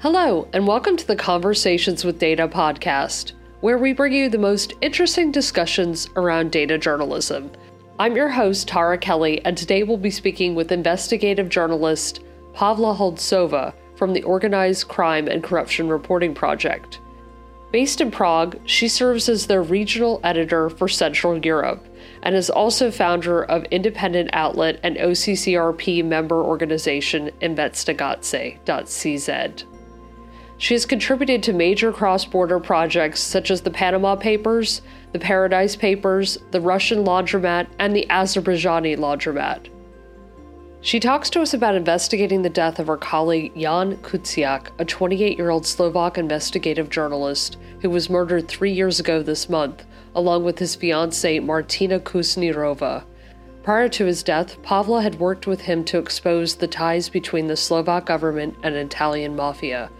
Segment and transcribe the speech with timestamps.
[0.00, 4.74] Hello, and welcome to the Conversations with Data podcast, where we bring you the most
[4.82, 7.50] interesting discussions around data journalism.
[7.98, 12.22] I'm your host, Tara Kelly, and today we'll be speaking with investigative journalist
[12.52, 17.00] Pavla Holcová from the Organized Crime and Corruption Reporting Project.
[17.72, 21.82] Based in Prague, she serves as their regional editor for Central Europe
[22.22, 29.64] and is also founder of independent outlet and OCCRP member organization Investigace.cz.
[30.58, 34.80] She has contributed to major cross border projects such as the Panama Papers,
[35.12, 39.68] the Paradise Papers, the Russian Laundromat, and the Azerbaijani Laundromat.
[40.80, 45.36] She talks to us about investigating the death of her colleague Jan Kuciak, a 28
[45.36, 50.58] year old Slovak investigative journalist who was murdered three years ago this month, along with
[50.58, 53.04] his fiancée Martina Kusnirova.
[53.62, 57.56] Prior to his death, Pavla had worked with him to expose the ties between the
[57.56, 59.90] Slovak government and Italian mafia.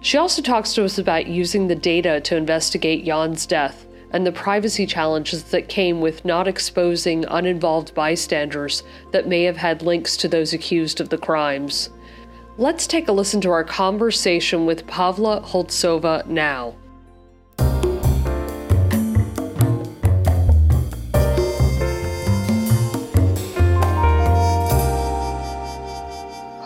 [0.00, 4.32] She also talks to us about using the data to investigate Jan's death and the
[4.32, 10.28] privacy challenges that came with not exposing uninvolved bystanders that may have had links to
[10.28, 11.90] those accused of the crimes.
[12.56, 16.74] Let's take a listen to our conversation with Pavla Holcová now.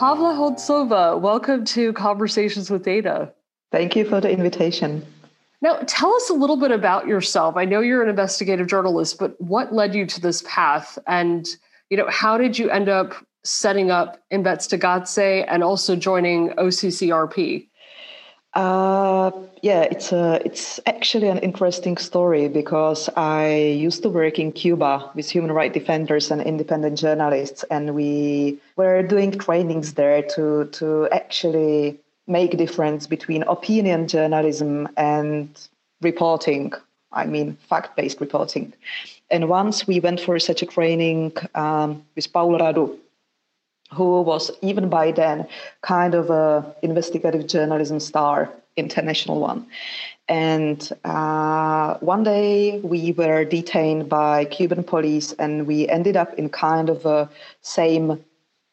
[0.03, 3.33] Pavla Holcová, welcome to Conversations with Data.
[3.70, 5.06] Thank you for the invitation.
[5.61, 7.56] Now, tell us a little bit about yourself.
[7.56, 10.98] I know you're an investigative journalist, but what led you to this path?
[11.06, 11.47] And,
[11.89, 17.69] you know, how did you end up setting up Investigace and also joining OCCRP?
[18.55, 19.31] Uh,
[19.62, 25.11] yeah, it's a, it's actually an interesting story because I used to work in Cuba
[25.14, 31.09] with human rights defenders and independent journalists, and we were doing trainings there to to
[31.12, 35.48] actually make difference between opinion journalism and
[36.03, 36.72] reporting.
[37.12, 38.72] I mean, fact-based reporting.
[39.31, 42.99] And once we went for such a training um, with Paul Radu,
[43.92, 45.47] who was even by then
[45.82, 49.66] kind of a investigative journalism star, international one.
[50.28, 56.48] And uh, one day we were detained by Cuban police, and we ended up in
[56.48, 57.28] kind of a
[57.60, 58.22] same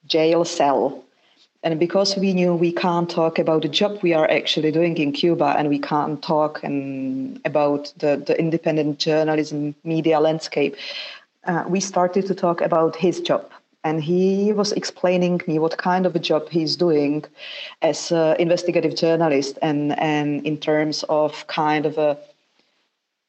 [0.06, 1.04] jail cell.
[1.62, 5.12] And because we knew we can't talk about the job we are actually doing in
[5.12, 10.78] Cuba, and we can't talk and about the, the independent journalism media landscape,
[11.46, 13.52] uh, we started to talk about his job
[13.84, 17.24] and he was explaining me what kind of a job he's doing
[17.82, 22.18] as an investigative journalist and and in terms of kind of a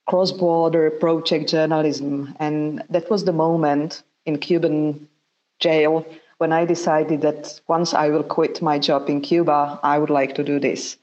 [0.06, 5.08] cross-border project journalism and that was the moment in cuban
[5.60, 6.04] jail
[6.38, 10.34] when i decided that once i will quit my job in cuba i would like
[10.34, 10.96] to do this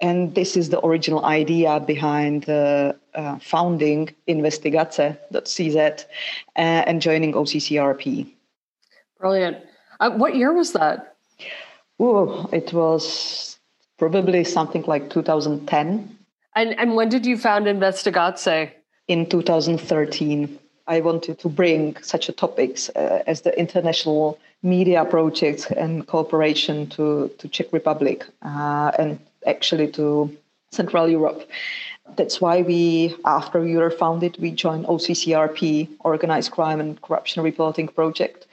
[0.00, 2.94] and this is the original idea behind uh,
[3.40, 8.26] founding investigace.cz uh, and joining OCCRP.
[9.20, 9.58] Brilliant.
[10.00, 11.14] Uh, what year was that?
[11.98, 13.58] Oh, it was
[13.98, 16.16] probably something like 2010.
[16.56, 18.72] And and when did you found Investigace?
[19.08, 20.58] In 2013.
[20.86, 26.88] I wanted to bring such a topics uh, as the international media projects and cooperation
[26.90, 30.36] to, to Czech Republic uh, and actually to
[30.72, 31.48] Central Europe.
[32.16, 37.88] That's why we, after we were founded, we joined OCCRP, Organized Crime and Corruption Reporting
[37.88, 38.46] Project,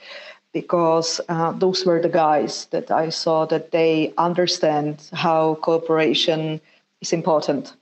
[0.52, 6.60] because uh, those were the guys that I saw that they understand how cooperation
[7.00, 7.74] is important.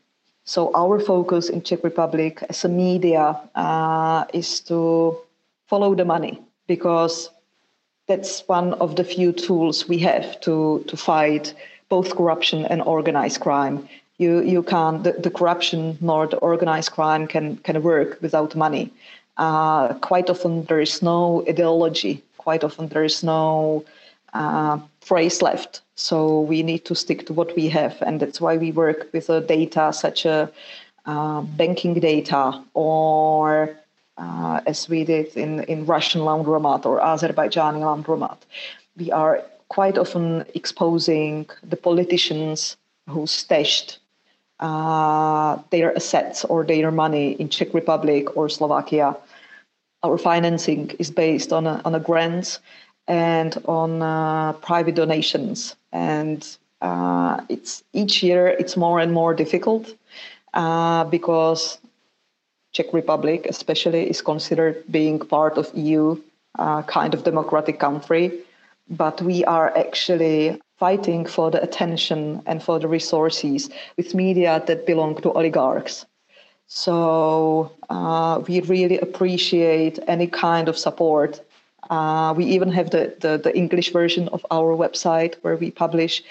[0.44, 5.16] So our focus in Czech Republic as a media uh, is to
[5.66, 7.30] follow the money because
[8.06, 11.54] that's one of the few tools we have to to fight
[11.88, 13.88] both corruption and organized crime.
[14.18, 18.92] You you can't the, the corruption nor the organized crime can can work without money.
[19.36, 23.84] Uh, quite often there is no ideology quite often there is no
[24.32, 25.80] uh, phrase left.
[25.96, 26.16] So
[26.52, 29.92] we need to stick to what we have, and that's why we work with data
[29.92, 30.48] such as
[31.06, 32.42] uh, banking data
[32.74, 33.76] or
[34.18, 38.38] uh, as we did in, in Russian laundromat or Azerbaijani laundromat.
[38.96, 42.76] We are quite often exposing the politicians
[43.08, 43.98] who stashed
[44.60, 49.16] uh, their assets or their money in Czech Republic or Slovakia
[50.02, 52.60] our financing is based on a, on a grants
[53.08, 59.94] and on uh, private donations and uh, it's each year it's more and more difficult
[60.54, 61.78] uh, because
[62.72, 66.20] Czech Republic especially is considered being part of EU
[66.58, 68.32] uh, kind of democratic country
[68.88, 74.86] but we are actually fighting for the attention and for the resources with media that
[74.86, 76.06] belong to oligarchs.
[76.66, 81.40] So uh, we really appreciate any kind of support.
[81.90, 86.22] Uh, we even have the, the, the English version of our website where we publish,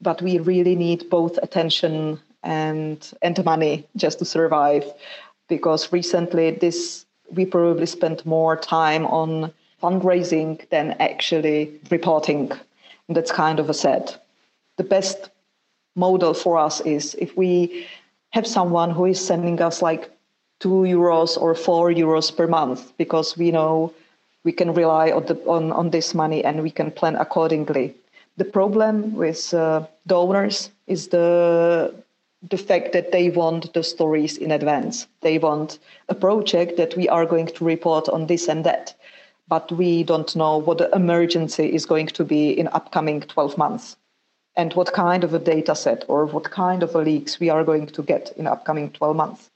[0.00, 4.84] but we really need both attention and and money just to survive.
[5.48, 9.52] Because recently, this we probably spent more time on
[9.82, 12.52] fundraising than actually reporting
[13.08, 14.14] that's kind of a sad.
[14.78, 15.30] The best
[15.96, 17.86] model for us is if we
[18.32, 20.10] have someone who is sending us like
[20.58, 23.92] two euros or four euros per month because we know
[24.44, 27.94] we can rely on, the, on, on this money and we can plan accordingly.
[28.36, 31.94] The problem with uh, donors is the
[32.50, 35.06] the fact that they want the stories in advance.
[35.20, 35.78] They want
[36.08, 38.94] a project that we are going to report on this and that
[39.48, 43.96] but we don't know what the emergency is going to be in upcoming 12 months
[44.56, 47.64] and what kind of a data set or what kind of a leaks we are
[47.64, 49.50] going to get in upcoming 12 months.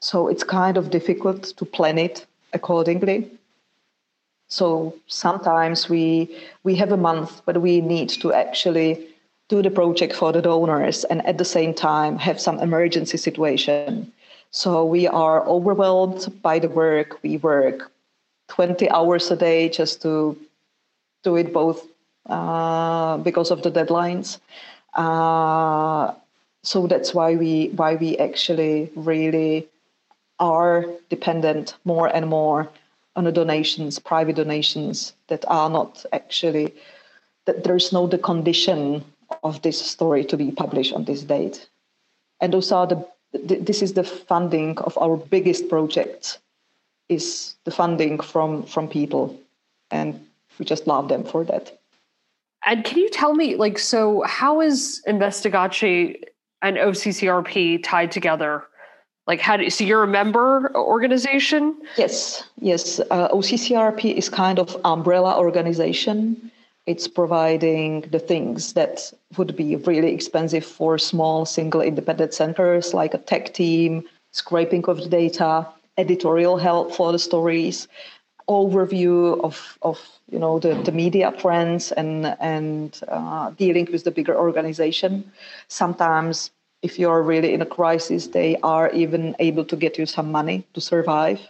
[0.00, 3.30] So it's kind of difficult to plan it accordingly.
[4.48, 9.06] So sometimes we we have a month, but we need to actually
[9.48, 14.12] do the project for the donors and at the same time have some emergency situation.
[14.50, 17.18] So we are overwhelmed by the work.
[17.22, 17.90] We work
[18.48, 20.36] 20 hours a day just to
[21.22, 21.86] do it both
[22.26, 24.38] because of the deadlines.
[24.94, 26.14] Uh,
[26.62, 29.68] so that's why we why we actually really
[30.38, 32.70] are dependent more and more
[33.16, 36.74] on the donations, private donations that are not actually
[37.44, 39.04] that there's no the condition
[39.42, 41.68] of this story to be published on this date.
[42.40, 46.38] And those are the this is the funding of our biggest projects
[47.08, 49.38] is the funding from from people
[49.90, 50.24] and
[50.58, 51.78] we just love them for that
[52.66, 56.16] and can you tell me like so how is investigace
[56.62, 58.64] and occrp tied together?
[59.26, 61.76] Like how do so you're a member organization?
[61.96, 63.00] Yes yes.
[63.10, 66.50] Uh, occrp is kind of umbrella organization.
[66.86, 73.14] It's providing the things that would be really expensive for small single independent centers like
[73.14, 75.66] a tech team scraping of the data
[75.96, 77.88] editorial help for the stories,
[78.48, 79.98] overview of, of
[80.30, 85.30] you know the, the media trends and and uh, dealing with the bigger organization.
[85.68, 86.50] Sometimes,
[86.82, 90.64] if you're really in a crisis, they are even able to get you some money
[90.74, 91.40] to survive,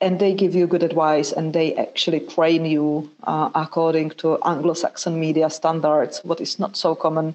[0.00, 5.18] and they give you good advice and they actually train you uh, according to Anglo-Saxon
[5.18, 7.34] media standards, what is not so common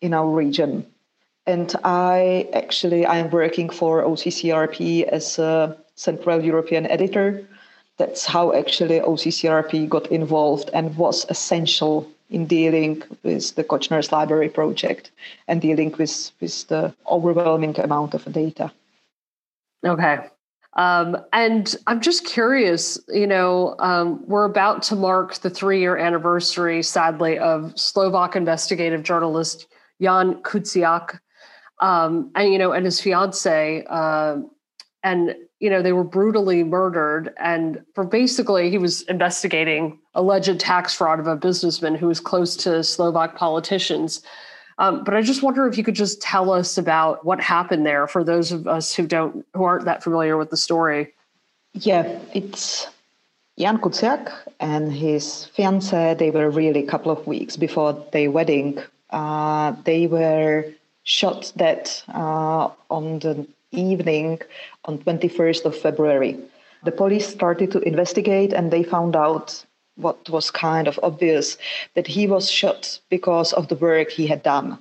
[0.00, 0.86] in our region
[1.46, 7.46] and I actually I'm working for OCCRP as a Central European editor.
[8.02, 14.48] That's how actually OCCRP got involved and was essential in dealing with the Kočner's Library
[14.48, 15.12] project
[15.46, 18.72] and dealing with, with the overwhelming amount of data.
[19.86, 20.18] Okay.
[20.74, 25.96] Um, and I'm just curious, you know, um, we're about to mark the three year
[25.96, 29.68] anniversary, sadly, of Slovak investigative journalist
[30.00, 31.20] Jan Kuciak
[31.78, 34.38] um, and you know, and his fiance, uh,
[35.02, 37.32] and you know, they were brutally murdered.
[37.36, 42.56] And for basically, he was investigating alleged tax fraud of a businessman who was close
[42.56, 44.22] to Slovak politicians.
[44.78, 48.08] Um, but I just wonder if you could just tell us about what happened there
[48.08, 51.14] for those of us who don't, who aren't that familiar with the story.
[51.74, 52.88] Yeah, it's
[53.56, 56.14] Jan Kuciak and his fiance.
[56.14, 58.80] They were really a couple of weeks before their wedding.
[59.10, 60.72] Uh, they were
[61.04, 64.40] shot dead uh, on the evening
[64.84, 66.38] on 21st of February.
[66.84, 69.64] The police started to investigate and they found out
[69.96, 71.58] what was kind of obvious
[71.94, 74.78] that he was shot because of the work he had done.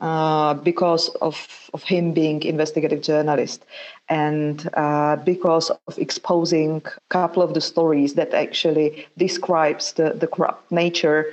[0.00, 3.64] Uh, because of, of him being investigative journalist
[4.08, 10.26] and uh, because of exposing a couple of the stories that actually describes the, the
[10.26, 11.32] corrupt nature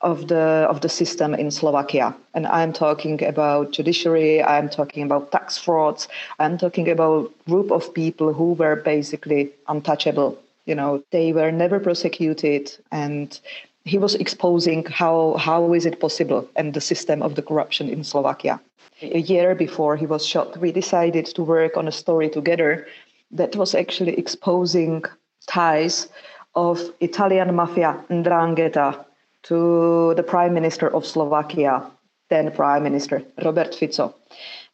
[0.00, 2.14] of the of the system in Slovakia.
[2.34, 7.92] And I'm talking about judiciary, I'm talking about tax frauds, I'm talking about group of
[7.94, 10.38] people who were basically untouchable.
[10.66, 13.38] You know, they were never prosecuted and
[13.84, 18.04] he was exposing how how is it possible and the system of the corruption in
[18.04, 18.60] Slovakia.
[19.02, 22.86] A year before he was shot, we decided to work on a story together
[23.30, 25.04] that was actually exposing
[25.46, 26.08] ties
[26.54, 29.04] of Italian mafia, Ndrangheta,
[29.44, 31.82] to the Prime Minister of Slovakia,
[32.30, 34.14] then Prime Minister Robert Fico.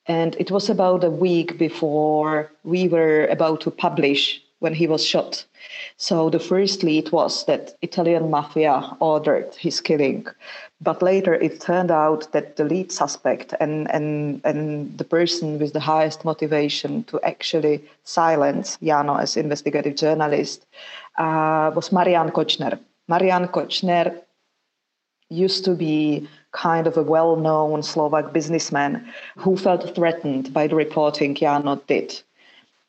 [0.07, 5.05] And it was about a week before we were about to publish when he was
[5.05, 5.45] shot.
[5.97, 10.27] So the first lead was that Italian mafia ordered his killing.
[10.81, 15.73] But later it turned out that the lead suspect and, and, and the person with
[15.73, 20.67] the highest motivation to actually silence Jano as investigative journalist
[21.19, 22.79] uh, was Marian Kočner.
[23.09, 24.24] Marian Kočner
[25.35, 29.05] used to be kind of a well-known Slovak businessman
[29.37, 32.23] who felt threatened by the reporting Jano did.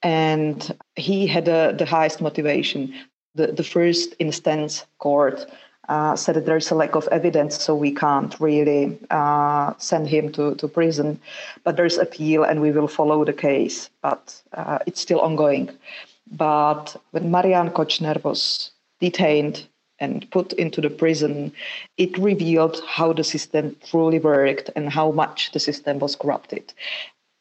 [0.03, 2.93] And he had uh, the highest motivation.
[3.33, 5.47] The, the first instance court
[5.89, 10.31] uh, said that there's a lack of evidence, so we can't really uh, send him
[10.33, 11.19] to, to prison.
[11.63, 13.89] But there's appeal, and we will follow the case.
[14.01, 15.69] But uh, it's still ongoing.
[16.31, 19.67] But when Marian Kočner was detained
[19.99, 21.51] and put into the prison,
[21.97, 26.73] it revealed how the system truly worked and how much the system was corrupted.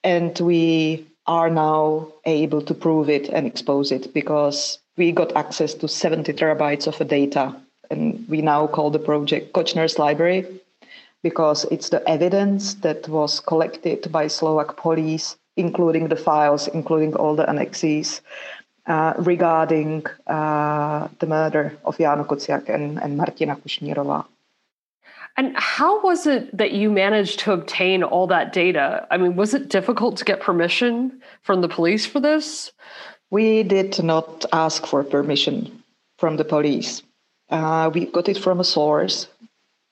[0.03, 5.75] And we are now able to prove it and expose it because we got access
[5.75, 7.57] to 70 terabytes of data
[7.91, 10.47] and we now call the project Kočner's Library
[11.23, 17.35] because it's the evidence that was collected by Slovak police, including the files, including all
[17.35, 18.21] the annexes,
[18.87, 24.27] uh, regarding uh, the murder of Jano Kuciak and, and Martina Kušnírova.
[25.37, 29.07] And how was it that you managed to obtain all that data?
[29.11, 32.71] I mean, was it difficult to get permission from the police for this?
[33.31, 35.83] We did not ask for permission
[36.19, 37.03] from the police.
[37.51, 39.27] Uh, we got it from a source.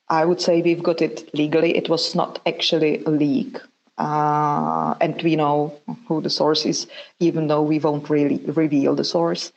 [0.08, 1.76] I would say we've got it legally.
[1.76, 3.58] It was not actually a leak.
[3.98, 5.72] Uh, and we know
[6.08, 6.86] who the source is,
[7.20, 9.52] even though we won't really reveal the source.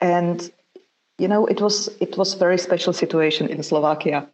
[0.00, 0.50] And
[1.18, 4.28] you know, it was it was a very special situation in Slovakia.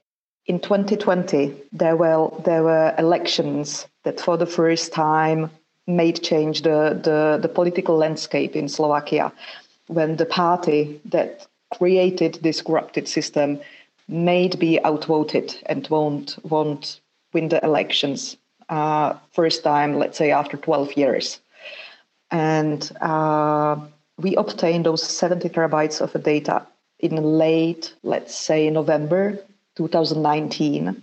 [0.47, 5.51] In 2020, there were there were elections that, for the first time,
[5.87, 9.33] made change the the, the political landscape in Slovakia,
[9.87, 13.61] when the party that created this corrupted system
[14.09, 17.01] may be outvoted and won't won't
[17.35, 21.41] win the elections uh, first time, let's say after 12 years.
[22.31, 23.77] And uh,
[24.19, 26.67] we obtained those 70 terabytes of data
[26.99, 29.39] in late, let's say November
[29.77, 31.01] 2019.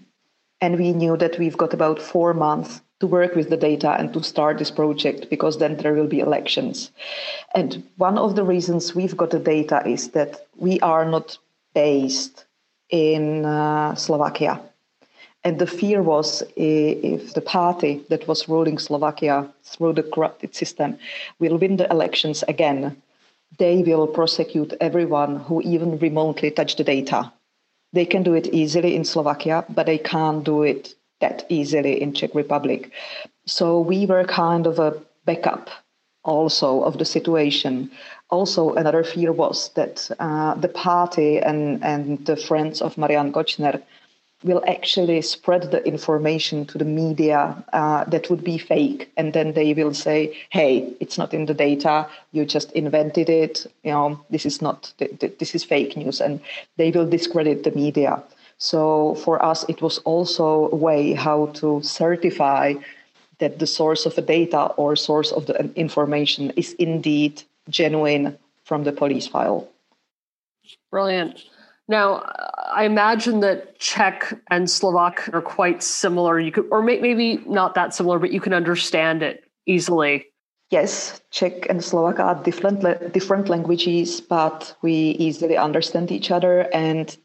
[0.61, 4.13] And we knew that we've got about four months to work with the data and
[4.13, 6.91] to start this project because then there will be elections.
[7.53, 11.37] And one of the reasons we've got the data is that we are not
[11.73, 12.45] based
[12.89, 14.61] in uh, Slovakia.
[15.45, 20.97] And the fear was if the party that was ruling Slovakia through the corrupted system
[21.39, 22.99] will win the elections again,
[23.59, 27.31] they will prosecute everyone who even remotely touched the data.
[27.93, 32.13] They can do it easily in Slovakia, but they can't do it that easily in
[32.13, 32.91] Czech Republic.
[33.45, 35.69] So we were kind of a backup
[36.23, 37.91] also of the situation.
[38.31, 43.79] Also, another fear was that uh, the party and, and the friends of Marian Kočner
[44.45, 49.11] will actually spread the information to the media uh, that would be fake.
[49.17, 52.07] And then they will say hey it's not in the data.
[52.31, 53.65] You just invented it.
[53.83, 54.93] You know this is not
[55.39, 56.21] this is fake news.
[56.21, 56.39] And
[56.77, 58.23] they will discredit the media.
[58.57, 62.75] So for us, it was also a way how to certify
[63.39, 68.83] that the source of the data or source of the information is indeed genuine from
[68.83, 69.67] the police file.
[70.89, 71.43] Brilliant.
[71.87, 72.23] Now,
[72.71, 76.39] I imagine that Czech and Slovak are quite similar.
[76.39, 80.25] You could, or maybe not that similar, but you can understand it easily.
[80.71, 82.81] Yes, Czech and Slovak are different
[83.13, 87.15] different languages, but we easily understand each other, and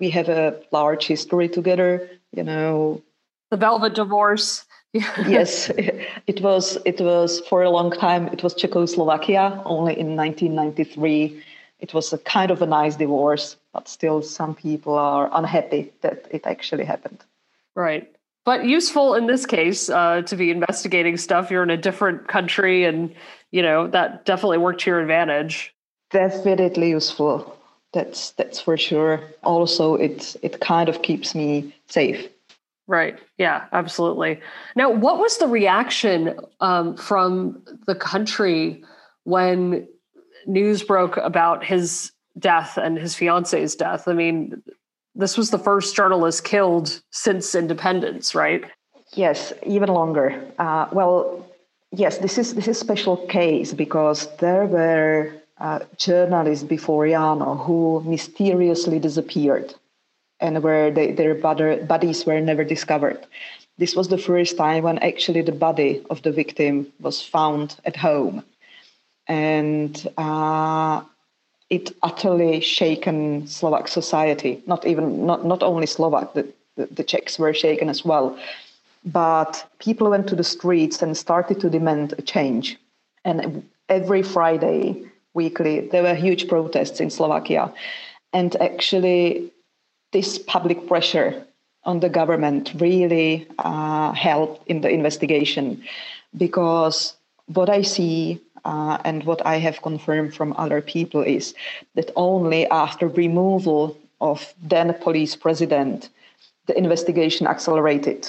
[0.00, 2.08] we have a large history together.
[2.32, 3.02] You know,
[3.50, 4.64] the Velvet Divorce.
[5.28, 5.70] yes,
[6.26, 6.78] it was.
[6.86, 8.28] It was for a long time.
[8.28, 9.62] It was Czechoslovakia.
[9.66, 11.42] Only in 1993,
[11.80, 16.26] it was a kind of a nice divorce, but still, some people are unhappy that
[16.30, 17.22] it actually happened.
[17.74, 18.10] Right,
[18.44, 21.50] but useful in this case uh, to be investigating stuff.
[21.50, 23.14] You're in a different country, and
[23.50, 25.74] you know that definitely worked to your advantage.
[26.10, 27.56] Definitely useful
[27.92, 29.20] that's that's for sure.
[29.42, 32.28] Also, it it kind of keeps me safe.
[32.86, 33.18] Right.
[33.38, 33.64] Yeah.
[33.72, 34.40] Absolutely.
[34.76, 38.84] Now, what was the reaction um, from the country
[39.24, 39.88] when
[40.46, 44.08] news broke about his death and his fiance's death?
[44.08, 44.62] I mean,
[45.14, 48.64] this was the first journalist killed since independence, right?
[49.14, 50.52] Yes, even longer.
[50.58, 51.46] Uh, well,
[51.92, 58.02] yes, this is this is special case because there were uh, journalist before Jano who
[58.04, 59.74] mysteriously disappeared
[60.40, 63.26] and where they, their bodies were never discovered.
[63.78, 67.96] This was the first time when actually the body of the victim was found at
[67.96, 68.44] home.
[69.28, 71.02] And uh,
[71.68, 76.46] it utterly shaken Slovak society, not even not, not only Slovak, the
[76.76, 78.38] the, the Czechs were shaken as well.
[79.04, 82.76] But people went to the streets and started to demand a change.
[83.24, 85.02] And every Friday,
[85.34, 87.72] weekly, there were huge protests in Slovakia.
[88.32, 89.52] And actually,
[90.12, 91.44] this public pressure
[91.84, 95.82] on the government really uh, helped in the investigation
[96.36, 97.14] because
[97.46, 101.54] what I see uh, and what I have confirmed from other people is
[101.94, 106.08] that only after removal of then police president,
[106.66, 108.28] the investigation accelerated.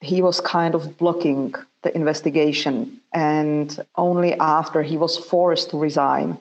[0.00, 6.38] He was kind of blocking the investigation, and only after he was forced to resign,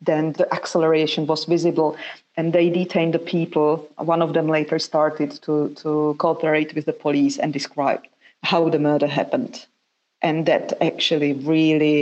[0.00, 1.96] then the acceleration was visible,
[2.36, 3.88] and they detained the people.
[3.96, 8.02] One of them later started to, to cooperate with the police and describe
[8.42, 9.66] how the murder happened.
[10.26, 11.98] And that actually really,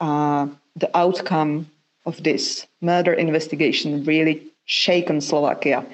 [0.00, 1.70] uh, the outcome
[2.06, 5.84] of this murder investigation really shaken Slovakia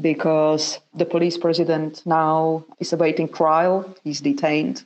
[0.00, 3.86] because the police president now is awaiting trial.
[4.02, 4.82] He's detained.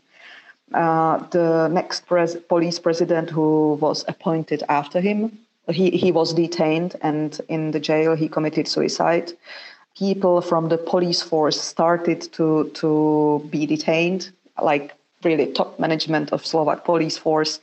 [0.75, 5.33] Uh, the next pres- police president who was appointed after him,
[5.71, 9.33] he, he was detained and in the jail he committed suicide.
[9.97, 14.31] People from the police force started to, to be detained,
[14.63, 14.93] like
[15.25, 17.61] really top management of Slovak police force.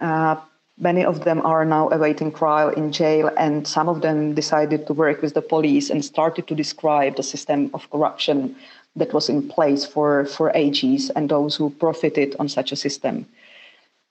[0.00, 0.36] Uh,
[0.78, 4.92] Many of them are now awaiting trial in jail, and some of them decided to
[4.92, 8.56] work with the police and started to describe the system of corruption
[8.96, 13.26] that was in place for, for ages and those who profited on such a system.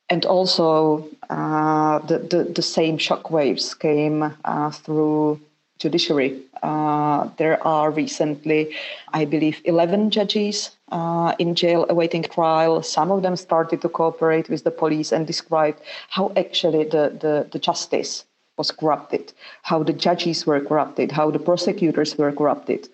[0.09, 5.39] And also, uh, the, the, the, same shockwaves came uh, through
[5.79, 6.41] judiciary.
[6.61, 8.75] Uh, there are recently,
[9.13, 12.83] I believe, 11 judges uh, in jail awaiting trial.
[12.83, 17.47] Some of them started to cooperate with the police and described how actually the, the,
[17.51, 18.25] the justice
[18.57, 19.33] was corrupted,
[19.63, 22.87] how the judges were corrupted, how the prosecutors were corrupted.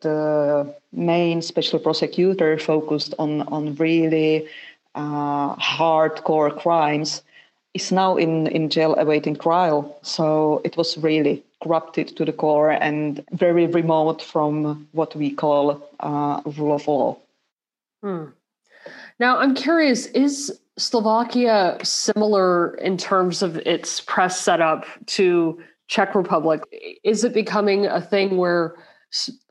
[0.00, 4.48] The main special prosecutor focused on, on really
[4.94, 7.22] uh, hardcore crimes
[7.74, 9.98] is now in, in jail awaiting trial.
[10.02, 15.86] So it was really corrupted to the core and very remote from what we call
[16.00, 17.16] uh, rule of law.
[18.02, 18.24] Hmm.
[19.18, 26.62] Now, I'm curious is Slovakia similar in terms of its press setup to Czech Republic?
[27.04, 28.74] Is it becoming a thing where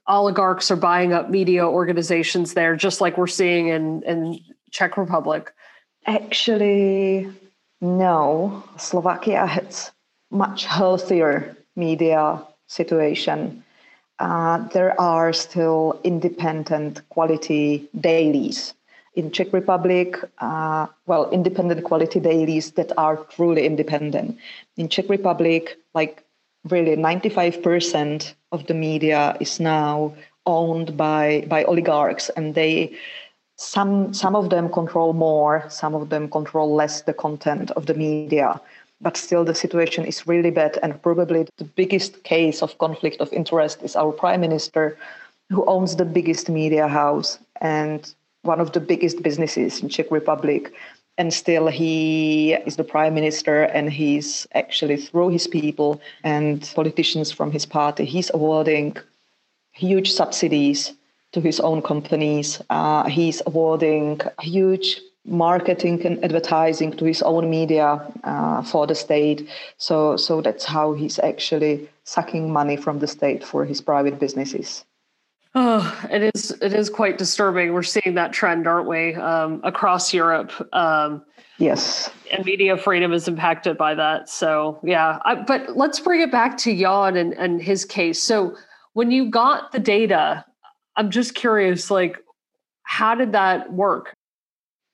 [0.07, 4.39] oligarchs are buying up media organizations there, just like we're seeing in, in
[4.71, 5.53] Czech Republic?
[6.07, 7.29] Actually,
[7.79, 8.63] no.
[8.77, 9.91] Slovakia has
[10.31, 13.63] much healthier media situation.
[14.21, 18.75] Uh, there are still independent quality dailies
[19.15, 20.15] in Czech Republic.
[20.38, 24.38] Uh, well, independent quality dailies that are truly independent.
[24.77, 26.23] In Czech Republic, like
[26.69, 30.13] really 95% of the media is now
[30.45, 32.95] owned by by oligarchs, and they
[33.55, 37.95] some some of them control more, some of them control less the content of the
[37.95, 38.62] media
[39.01, 40.77] but still the situation is really bad.
[40.83, 44.97] And probably the biggest case of conflict of interest is our prime minister,
[45.49, 50.71] who owns the biggest media house and one of the biggest businesses in Czech Republic.
[51.17, 57.31] And still, he is the prime minister, and he's actually through his people and politicians
[57.31, 58.95] from his party, he's awarding
[59.73, 60.93] huge subsidies
[61.33, 62.61] to his own companies.
[62.69, 69.47] Uh, he's awarding huge marketing and advertising to his own media uh, for the state.
[69.77, 74.84] So, so that's how he's actually sucking money from the state for his private businesses.
[75.53, 77.73] Oh, it is it is quite disturbing.
[77.73, 80.53] We're seeing that trend, aren't we, um, across Europe?
[80.73, 81.25] Um,
[81.57, 84.29] yes, and media freedom is impacted by that.
[84.29, 85.19] So, yeah.
[85.25, 88.21] I, but let's bring it back to Jan and, and his case.
[88.21, 88.55] So,
[88.93, 90.45] when you got the data,
[90.95, 92.17] I'm just curious, like,
[92.84, 94.15] how did that work?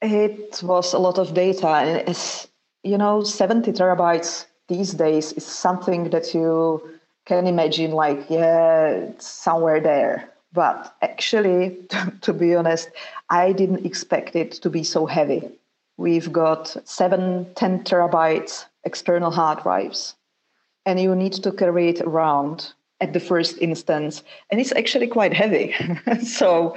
[0.01, 2.47] It was a lot of data, and it's
[2.83, 6.81] you know 70 terabytes these days is something that you
[7.25, 10.29] can imagine like yeah it's somewhere there.
[10.53, 11.77] But actually
[12.21, 12.89] to, be honest
[13.29, 15.49] i didn't expect it to be so heavy.
[15.97, 20.15] We've got 7 10 terabytes external hard drives
[20.85, 25.33] and you need to carry it around at the first instance and it's actually quite
[25.33, 25.75] heavy.
[26.23, 26.75] So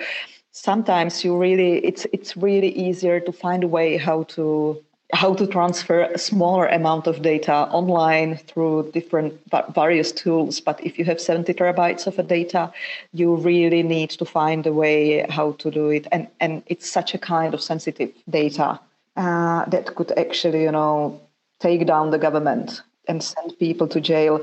[0.52, 4.82] sometimes you really it's it's really easier to find a way how to
[5.12, 9.34] how to transfer a smaller amount of data online through different
[9.74, 10.60] various tools.
[10.60, 12.72] But if you have 70 terabytes of a data
[13.12, 16.06] you really need to find a way how to do it.
[16.12, 18.80] And and it's such a kind of sensitive data
[19.16, 21.20] uh, that could actually you know
[21.60, 24.40] take down the government and send people to jail.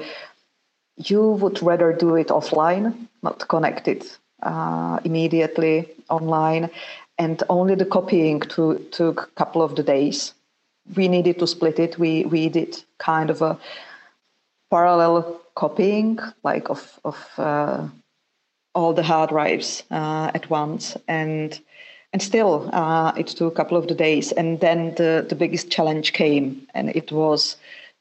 [0.97, 4.05] You would rather do it offline not connected
[4.43, 6.69] uh, immediately online,
[7.17, 10.33] and only the copying to, took a couple of the days.
[10.95, 11.99] We needed to split it.
[11.99, 13.57] We we did kind of a
[14.69, 17.87] parallel copying, like of of uh,
[18.73, 21.59] all the hard drives uh, at once, and
[22.13, 24.31] and still uh, it took a couple of the days.
[24.31, 27.57] And then the the biggest challenge came, and it was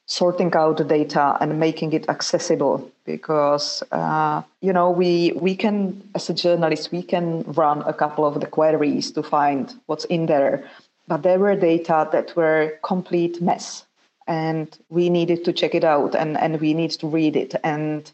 [0.06, 6.00] sorting out the data and making it accessible because uh, you know we we can
[6.14, 10.26] as a journalist we can run a couple of the queries to find what's in
[10.26, 10.64] there
[11.08, 13.84] but there were data that were complete mess
[14.26, 17.54] and we needed to check it out and and we need to read it.
[17.62, 18.10] And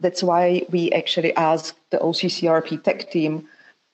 [0.00, 3.46] that's why we actually asked the OCCRP tech team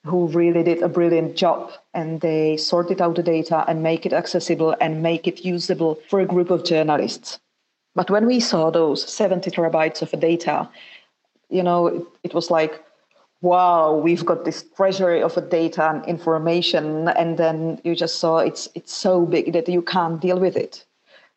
[0.05, 4.13] who really did a brilliant job and they sorted out the data and make it
[4.13, 7.39] accessible and make it usable for a group of journalists.
[7.95, 10.69] But when we saw those 70 terabytes of data,
[11.49, 12.85] you know, it, it was like,
[13.41, 18.69] wow, we've got this treasury of data and information, and then you just saw it's
[18.75, 20.85] it's so big that you can't deal with it.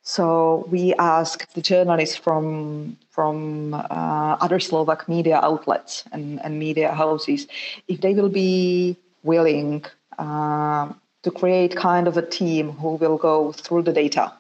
[0.03, 6.93] So we asked the journalists from from uh, other Slovak media outlets and, and media
[6.93, 7.47] houses
[7.89, 9.85] if they will be willing
[10.21, 14.33] to create kind of a team who will go through the data.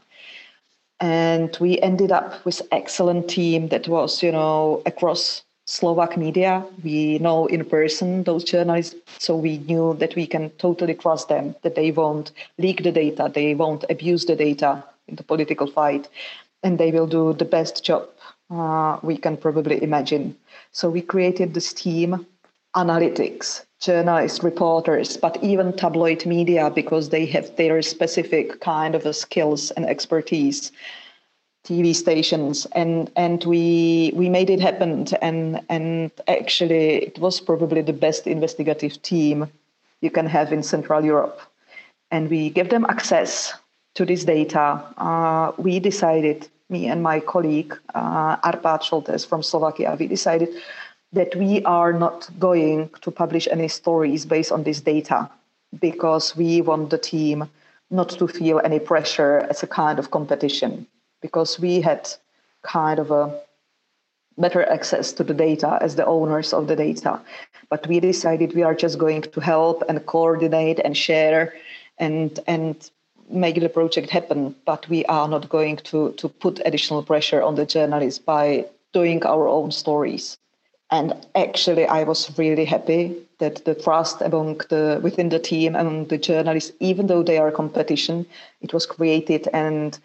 [1.00, 6.64] And we ended up with excellent team that was, you know, across Slovak media.
[6.84, 11.54] We know in person those journalists, so we knew that we can totally trust them,
[11.62, 16.08] that they won't leak the data, they won't abuse the data in the political fight,
[16.62, 18.08] and they will do the best job
[18.50, 20.36] uh, we can probably imagine.
[20.72, 22.26] So we created this team,
[22.76, 29.70] analytics, journalists, reporters, but even tabloid media because they have their specific kind of skills
[29.72, 30.72] and expertise.
[31.62, 32.66] TV stations.
[32.72, 35.06] And and we we made it happen.
[35.20, 39.46] And and actually it was probably the best investigative team
[40.00, 41.38] you can have in Central Europe.
[42.10, 43.52] And we gave them access
[43.94, 49.96] to this data, uh, we decided, me and my colleague uh, Arpad Soltész from Slovakia,
[49.98, 50.48] we decided
[51.12, 55.28] that we are not going to publish any stories based on this data
[55.80, 57.48] because we want the team
[57.90, 60.86] not to feel any pressure as a kind of competition
[61.20, 62.08] because we had
[62.62, 63.40] kind of a
[64.38, 67.20] better access to the data as the owners of the data.
[67.68, 71.52] But we decided we are just going to help and coordinate and share
[71.98, 72.90] and and
[73.28, 77.54] make the project happen, but we are not going to, to put additional pressure on
[77.54, 80.36] the journalists by doing our own stories.
[80.90, 86.06] And actually, I was really happy that the trust among the within the team among
[86.06, 88.26] the journalists, even though they are competition,
[88.60, 89.98] it was created and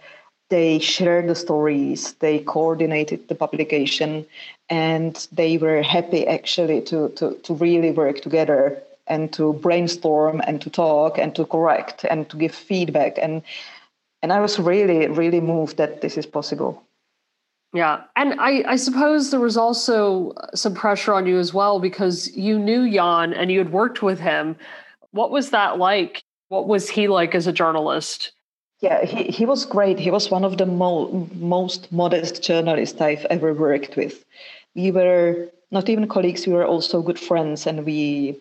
[0.50, 4.26] they shared the stories, they coordinated the publication,
[4.69, 10.62] and they were happy actually to, to, to really work together and to brainstorm and
[10.62, 13.41] to talk and to correct and to give feedback and
[14.24, 16.82] and I was really really moved that this is possible.
[17.76, 22.34] Yeah, and I, I suppose there was also some pressure on you as well because
[22.34, 24.56] you knew Jan and you had worked with him.
[25.12, 26.24] What was that like?
[26.48, 28.32] What was he like as a journalist?
[28.80, 30.00] Yeah, he, he was great.
[30.00, 34.24] He was one of the mo- most modest journalists I've ever worked with.
[34.74, 38.40] We were not even colleagues, we were also good friends, and we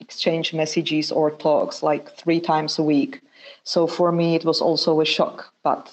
[0.00, 3.22] exchanged messages or talks like three times a week.
[3.62, 5.54] So for me, it was also a shock.
[5.62, 5.90] But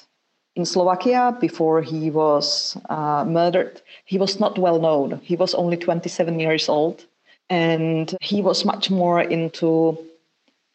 [0.56, 5.20] in Slovakia, before he was uh, murdered, he was not well known.
[5.24, 7.06] He was only 27 years old.
[7.50, 9.98] And he was much more into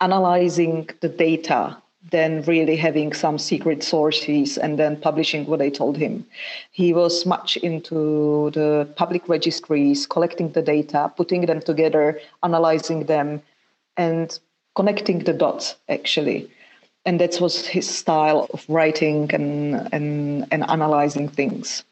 [0.01, 1.77] analyzing the data
[2.11, 6.25] than really having some secret sources and then publishing what they told him.
[6.71, 13.43] He was much into the public registries, collecting the data, putting them together, analyzing them,
[13.97, 14.39] and
[14.77, 16.49] connecting the dots, actually.
[17.07, 21.85] And that was his style of writing and, and, and analyzing things.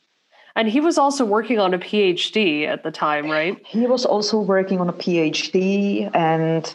[0.57, 3.61] And he was also working on a PhD at the time, right?
[3.67, 6.75] He was also working on a PhD and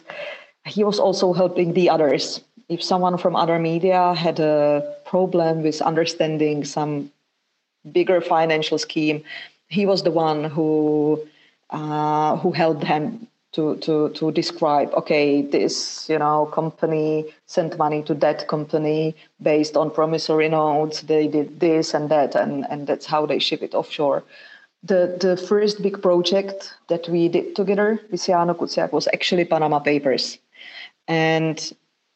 [0.64, 5.82] he was also helping the others if someone from other media had a problem with
[5.82, 7.10] understanding some
[7.90, 9.24] bigger financial scheme,
[9.68, 11.20] he was the one who
[11.70, 14.92] uh, who helped them to to to describe.
[14.94, 21.02] Okay, this you know company sent money to that company based on promissory notes.
[21.02, 24.22] They did this and that, and and that's how they ship it offshore.
[24.82, 30.38] The the first big project that we did together Jano Kuciak was actually Panama Papers,
[31.08, 31.72] and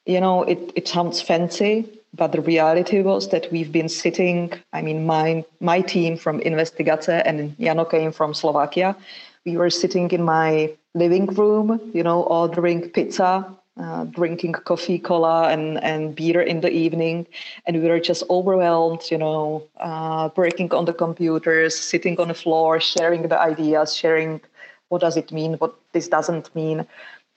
[0.06, 4.82] you know, it, it sounds fancy, but the reality was that we've been sitting, I
[4.82, 8.96] mean, my, my team from Investigace and Jano came from Slovakia.
[9.44, 15.48] We were sitting in my living room, you know, ordering pizza, uh, drinking coffee, cola,
[15.48, 17.26] and, and beer in the evening.
[17.66, 22.34] And we were just overwhelmed, you know, uh, working on the computers, sitting on the
[22.34, 24.40] floor, sharing the ideas, sharing
[24.88, 26.86] what does it mean, what this doesn't mean,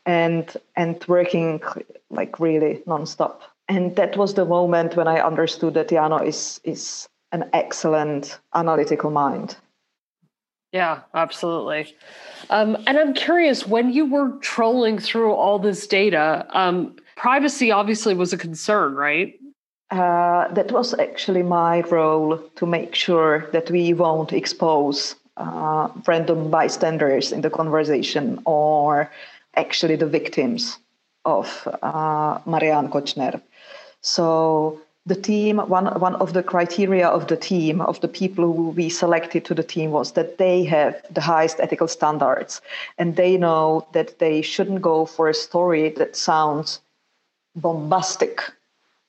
[0.05, 1.61] and and working
[2.11, 3.39] like really nonstop.
[3.67, 9.11] And that was the moment when I understood that Jano is is an excellent analytical
[9.11, 9.57] mind.
[10.73, 11.95] Yeah, absolutely.
[12.49, 18.13] Um, and I'm curious when you were trolling through all this data, um, privacy obviously
[18.13, 19.39] was a concern, right?
[19.89, 26.49] Uh, that was actually my role to make sure that we won't expose uh, random
[26.49, 29.09] bystanders in the conversation or
[29.55, 30.77] actually the victims
[31.23, 33.41] of uh, Marian Kočner.
[34.01, 38.69] So the team, one, one of the criteria of the team, of the people who
[38.71, 42.61] we selected to the team was that they have the highest ethical standards
[42.97, 46.81] and they know that they shouldn't go for a story that sounds
[47.55, 48.41] bombastic,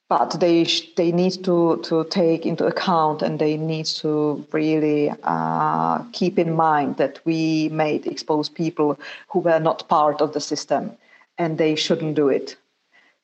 [0.08, 0.64] but they,
[0.96, 6.54] they need to, to take into account and they need to really uh, keep in
[6.54, 10.96] mind that we made expose people who were not part of the system
[11.38, 12.56] and they shouldn't do it.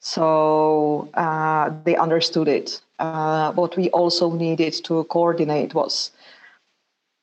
[0.05, 2.83] So uh, they understood it.
[2.99, 6.11] Uh, what we also needed to coordinate was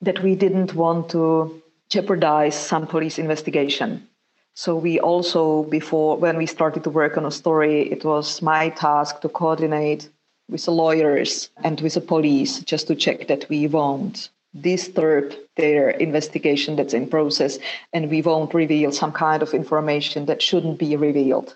[0.02, 4.08] that we didn't want to jeopardize some police investigation.
[4.56, 8.70] So we also, before when we started to work on a story, it was my
[8.70, 10.10] task to coordinate
[10.50, 15.92] with the lawyers and with the police just to check that we won't disturb their
[15.92, 17.60] investigation that's in process
[17.94, 21.56] and we won't reveal some kind of information that shouldn't be revealed.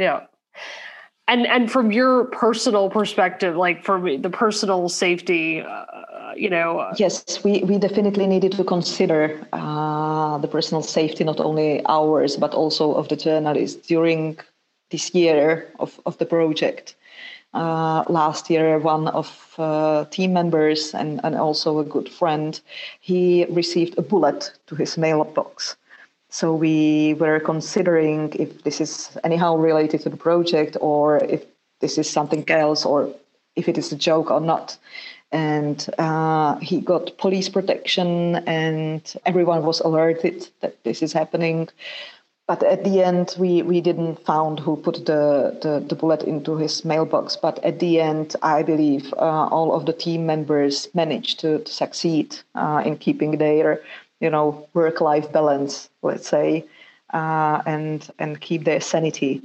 [0.00, 0.20] Yeah.
[1.28, 6.78] And and from your personal perspective, like from the personal safety, uh, you know.
[6.80, 12.36] Uh, yes, we, we definitely needed to consider uh, the personal safety, not only ours,
[12.36, 14.38] but also of the journalists during
[14.90, 16.96] this year of, of the project.
[17.52, 22.60] Uh, last year, one of uh, team members and, and also a good friend,
[23.00, 25.76] he received a bullet to his mailbox.
[26.30, 31.44] So we were considering if this is anyhow related to the project or if
[31.80, 33.12] this is something else or
[33.56, 34.78] if it is a joke or not.
[35.32, 41.68] And uh, he got police protection and everyone was alerted that this is happening.
[42.46, 46.56] But at the end, we, we didn't found who put the, the, the bullet into
[46.56, 47.36] his mailbox.
[47.36, 51.72] But at the end, I believe uh, all of the team members managed to, to
[51.72, 53.80] succeed uh, in keeping their
[54.20, 56.64] you know work life balance let's say
[57.12, 59.42] uh, and and keep their sanity.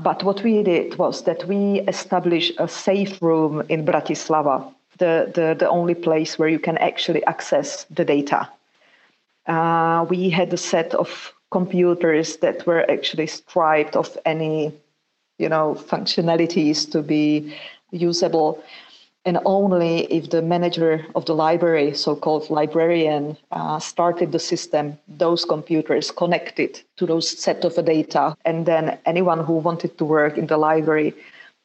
[0.00, 5.56] But what we did was that we established a safe room in bratislava the, the,
[5.58, 8.48] the only place where you can actually access the data.
[9.46, 14.72] Uh, we had a set of computers that were actually stripped of any
[15.38, 17.56] you know functionalities to be
[17.90, 18.62] usable
[19.28, 25.44] and only if the manager of the library, so-called librarian, uh, started the system, those
[25.44, 30.46] computers connected to those set of data, and then anyone who wanted to work in
[30.46, 31.12] the library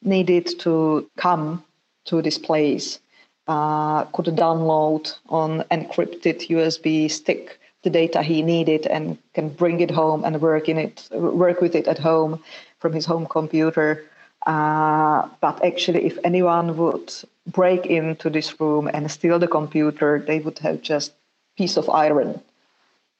[0.02, 1.64] needed to come
[2.04, 3.00] to this place,
[3.48, 9.90] uh, could download on encrypted USB stick the data he needed and can bring it
[9.90, 12.42] home and work in it, work with it at home
[12.78, 14.04] from his home computer.
[14.46, 17.12] Uh, but actually, if anyone would
[17.46, 21.12] break into this room and steal the computer, they would have just
[21.56, 22.40] piece of iron.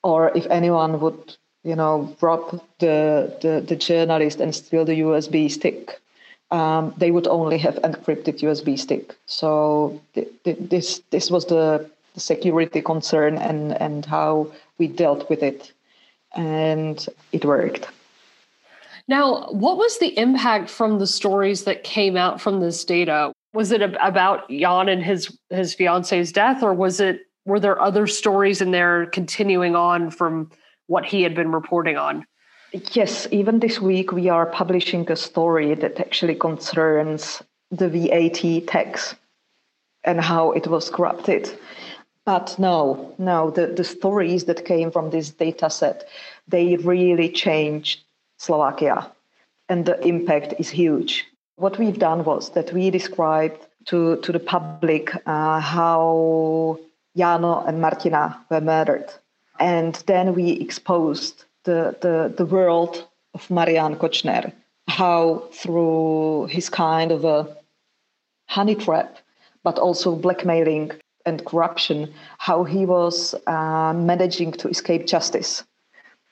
[0.03, 5.51] Or if anyone would, you know, rob the, the, the journalist and steal the USB
[5.51, 5.99] stick,
[6.51, 9.15] um, they would only have encrypted USB stick.
[9.27, 15.29] So th- th- this this was the, the security concern and, and how we dealt
[15.31, 15.73] with it.
[16.37, 17.89] And it worked.
[19.07, 23.33] Now, what was the impact from the stories that came out from this data?
[23.55, 28.07] was it about Jan and his his fiance's death, or was it were there other
[28.07, 30.51] stories in there continuing on from
[30.89, 32.27] what he had been reporting on?
[32.93, 39.15] Yes, even this week we are publishing a story that actually concerns the VAT tax
[40.03, 41.57] and how it was corrupted.
[42.27, 46.09] But no, no, the, the stories that came from this data set,
[46.49, 48.04] they really changed
[48.45, 49.11] Slovakia.
[49.69, 51.25] And the impact is huge.
[51.57, 56.79] What we've done was that we described to, to the public uh, how
[57.17, 59.13] Jano and Martina were murdered.
[59.61, 64.53] And then we exposed the, the, the world of Marian Kočner,
[64.89, 67.57] how through his kind of a
[68.49, 69.19] honey trap,
[69.63, 70.93] but also blackmailing
[71.25, 75.65] and corruption, how he was uh, managing to escape justice.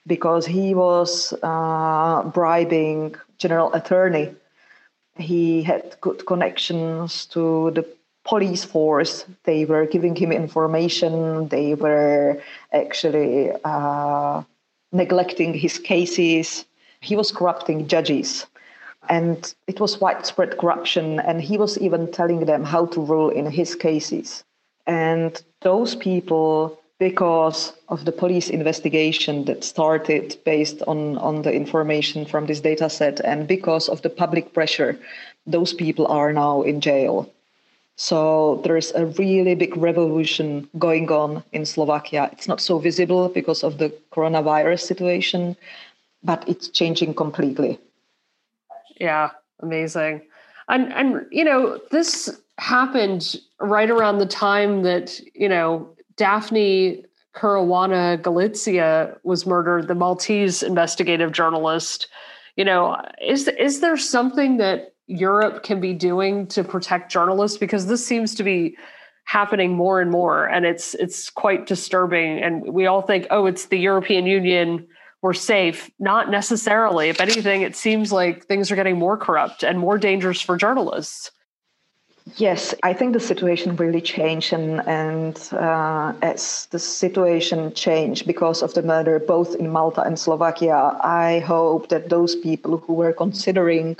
[0.06, 4.34] Because he was uh, bribing general attorney.
[5.16, 7.86] He had good connections to the
[8.24, 9.24] police force.
[9.44, 11.48] They were giving him information.
[11.48, 12.40] They were
[12.72, 14.42] actually uh,
[14.92, 16.64] neglecting his cases.
[17.00, 18.46] He was corrupting judges.
[19.08, 21.20] And it was widespread corruption.
[21.20, 24.44] And he was even telling them how to rule in his cases.
[24.86, 32.24] And those people because of the police investigation that started based on, on the information
[32.24, 34.96] from this data set and because of the public pressure,
[35.44, 37.28] those people are now in jail.
[37.96, 42.30] So there's a really big revolution going on in Slovakia.
[42.30, 45.56] It's not so visible because of the coronavirus situation,
[46.22, 47.80] but it's changing completely.
[49.00, 50.22] Yeah, amazing.
[50.68, 58.20] And and you know, this happened right around the time that, you know, Daphne Caruana
[58.20, 62.08] Galizia was murdered, the Maltese investigative journalist.
[62.56, 67.56] You know, is is there something that Europe can be doing to protect journalists?
[67.56, 68.76] Because this seems to be
[69.24, 72.42] happening more and more, and it's it's quite disturbing.
[72.42, 74.86] And we all think, oh, it's the European Union,
[75.22, 75.90] we're safe.
[75.98, 77.08] Not necessarily.
[77.08, 81.30] If anything, it seems like things are getting more corrupt and more dangerous for journalists.
[82.36, 88.62] Yes, I think the situation really changed, and and uh, as the situation changed because
[88.62, 93.12] of the murder both in Malta and Slovakia, I hope that those people who were
[93.12, 93.96] considering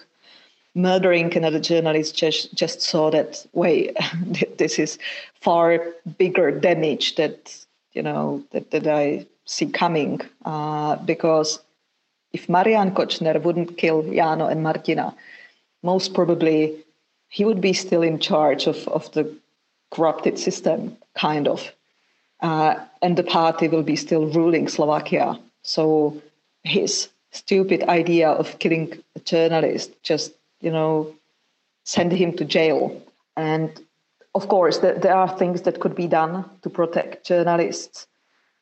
[0.75, 3.93] murdering another journalist just just saw that way.
[4.57, 4.99] this is
[5.41, 5.81] far
[6.17, 7.55] bigger damage that
[7.93, 11.59] you know that that I see coming uh, because
[12.33, 15.15] if Marian Kočner wouldn't kill Jano and Martina,
[15.83, 16.82] most probably
[17.33, 19.25] he would be still in charge of, of the
[19.91, 21.73] corrupted system, kind of.
[22.41, 25.41] Uh, and the party will be still ruling Slovakia.
[25.63, 26.21] So
[26.63, 31.15] his stupid idea of killing a journalist just, you know,
[31.85, 33.01] send him to jail.
[33.35, 33.71] And
[34.35, 38.07] of course, there are things that could be done to protect journalists.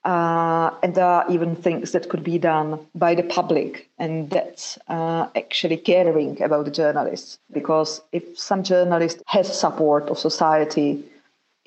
[0.04, 4.78] Uh, and there are even things that could be done by the public, and that's
[4.88, 7.38] uh, actually caring about the journalists.
[7.52, 11.04] Because if some journalist has support of society,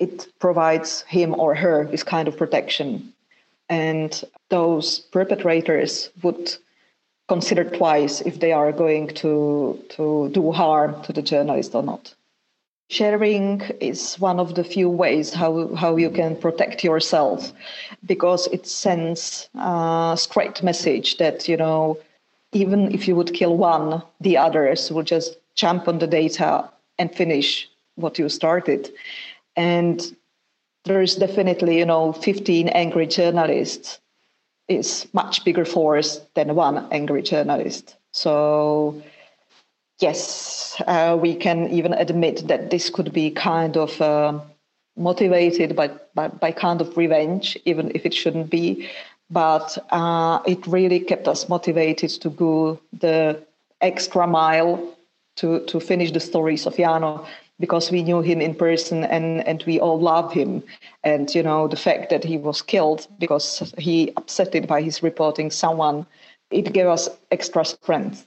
[0.00, 3.12] it provides him or her this kind of protection.
[3.68, 6.56] And those perpetrators would
[7.28, 12.14] consider twice if they are going to, to do harm to the journalist or not.
[12.94, 17.52] Sharing is one of the few ways how, how you can protect yourself
[18.06, 21.98] because it sends a straight message that, you know,
[22.52, 27.12] even if you would kill one, the others will just jump on the data and
[27.12, 28.92] finish what you started.
[29.56, 30.00] And
[30.84, 33.98] there's definitely, you know, 15 angry journalists
[34.68, 37.96] is much bigger force than one angry journalist.
[38.12, 39.02] So
[40.00, 44.38] yes, uh, we can even admit that this could be kind of uh,
[44.96, 48.88] motivated by, by, by, kind of revenge, even if it shouldn't be.
[49.30, 53.40] But uh, it really kept us motivated to go the
[53.80, 54.94] extra mile
[55.36, 57.26] to, to finish the stories of Jano
[57.60, 60.62] because we knew him in person and, and we all love him.
[61.04, 65.02] And, you know, the fact that he was killed because he upset it by his
[65.02, 66.06] reporting someone,
[66.50, 68.26] it gave us extra strength.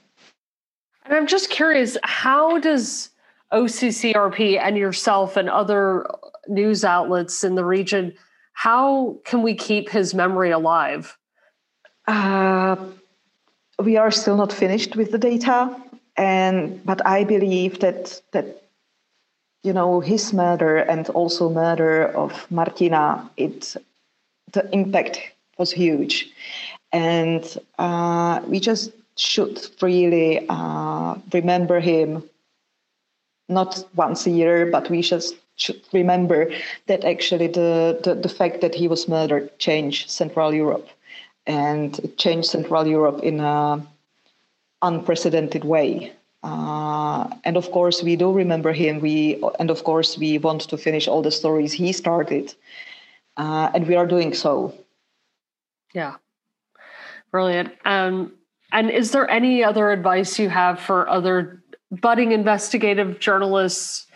[1.08, 3.08] And I'm just curious, how does
[3.50, 6.06] OCCRP and yourself and other
[6.48, 8.12] news outlets in the region,
[8.52, 11.16] how can we keep his memory alive?
[12.06, 12.76] Uh,
[13.82, 15.74] we are still not finished with the data,
[16.16, 18.64] and but I believe that that
[19.62, 23.76] you know his murder and also murder of Martina, it
[24.52, 25.20] the impact
[25.58, 26.30] was huge,
[26.92, 27.44] and
[27.78, 32.22] uh, we just should really uh, remember him
[33.48, 36.50] not once a year, but we just should remember
[36.86, 40.88] that actually the, the, the fact that he was murdered changed Central Europe
[41.46, 43.86] and changed Central Europe in an
[44.82, 46.12] unprecedented way.
[46.44, 49.00] Uh, and of course, we do remember him.
[49.00, 52.54] We and of course we want to finish all the stories he started,
[53.36, 54.72] uh, and we are doing so.
[55.94, 56.14] Yeah,
[57.32, 57.72] brilliant.
[57.84, 58.37] Um,
[58.72, 64.06] and is there any other advice you have for other budding investigative journalists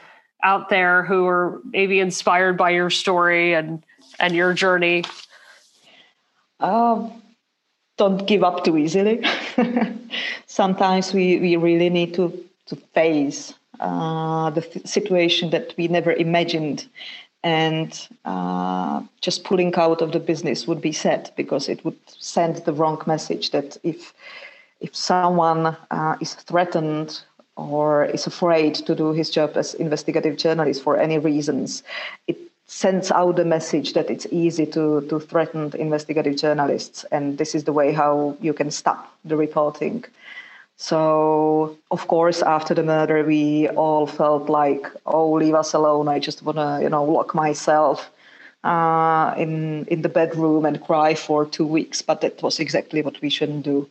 [0.42, 3.84] out there who are maybe inspired by your story and
[4.20, 5.04] and your journey?
[6.60, 7.22] Um,
[7.96, 9.24] don't give up too easily.
[10.46, 12.32] Sometimes we, we really need to
[12.66, 16.86] to face uh, the situation that we never imagined
[17.44, 22.56] and uh, just pulling out of the business would be sad because it would send
[22.64, 24.14] the wrong message that if
[24.80, 27.22] if someone uh, is threatened
[27.56, 31.84] or is afraid to do his job as investigative journalist for any reasons,
[32.26, 32.36] it
[32.66, 37.04] sends out the message that it's easy to, to threaten investigative journalists.
[37.12, 40.04] And this is the way how you can stop the reporting.
[40.76, 46.08] So, of course, after the murder, we all felt like, oh, leave us alone.
[46.08, 48.10] I just want to, you know, lock myself
[48.64, 52.02] uh, in, in the bedroom and cry for two weeks.
[52.02, 53.88] But that was exactly what we shouldn't do.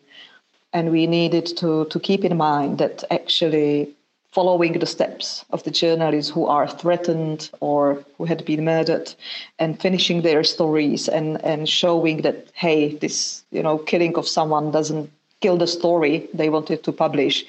[0.73, 3.93] And we needed to, to keep in mind that actually
[4.31, 9.13] following the steps of the journalists who are threatened or who had been murdered
[9.59, 14.71] and finishing their stories and, and showing that, hey, this, you know, killing of someone
[14.71, 15.11] doesn't
[15.41, 17.45] kill the story they wanted to publish.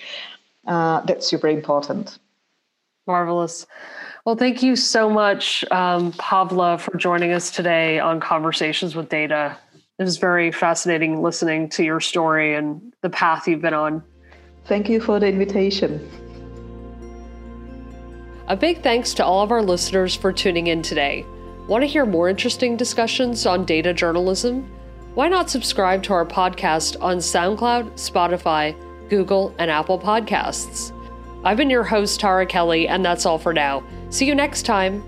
[0.67, 2.19] Uh, that's super important.
[3.07, 3.67] Marvelous.
[4.25, 9.57] Well, thank you so much, um, Pavla, for joining us today on Conversations with Data.
[9.99, 14.03] It was very fascinating listening to your story and the path you've been on.
[14.67, 16.09] Thank you for the invitation.
[18.47, 21.27] A big thanks to all of our listeners for tuning in today.
[21.69, 24.71] Want to hear more interesting discussions on data journalism?
[25.15, 28.75] Why not subscribe to our podcast on SoundCloud, Spotify,
[29.11, 30.91] Google, and Apple Podcasts?
[31.45, 33.83] I've been your host, Tara Kelly, and that's all for now.
[34.09, 35.05] See you next time.